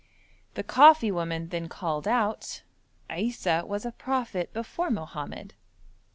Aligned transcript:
The 0.55 0.63
coffee 0.63 1.11
woman 1.11 1.49
then 1.49 1.69
called 1.69 2.07
out, 2.07 2.63
'Issa 3.11 3.65
was 3.67 3.85
a 3.85 3.91
prophet 3.91 4.51
before 4.51 4.89
Mohammed.' 4.89 5.53